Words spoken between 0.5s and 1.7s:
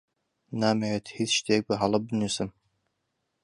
نامەوێت هیچ شتێک